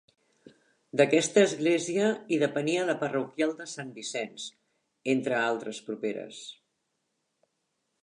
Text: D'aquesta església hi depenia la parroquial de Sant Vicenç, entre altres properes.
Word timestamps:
D'aquesta 1.01 1.43
església 1.49 2.07
hi 2.31 2.39
depenia 2.45 2.87
la 2.91 2.97
parroquial 3.03 3.55
de 3.61 3.69
Sant 3.75 3.95
Vicenç, 4.01 4.49
entre 5.17 5.41
altres 5.45 5.87
properes. 5.91 6.45